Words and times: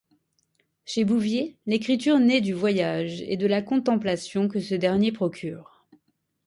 Chez 0.83 1.05
Bouvier, 1.05 1.57
l'écriture 1.67 2.17
naît 2.17 2.41
du 2.41 2.53
voyage 2.53 3.21
et 3.21 3.37
de 3.37 3.45
la 3.45 3.61
contemplation 3.61 4.47
que 4.47 4.59
ce 4.59 4.73
dernier 4.73 5.11
procure. 5.11 5.85